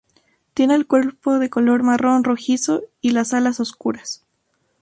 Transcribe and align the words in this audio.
Tiene 0.55 0.73
el 0.73 0.87
cuerpo 0.87 1.37
de 1.37 1.51
color 1.51 1.83
marrón 1.83 2.23
rojizo 2.23 2.81
y 3.01 3.11
las 3.11 3.35
alas 3.35 3.59
oscuras. 3.59 4.25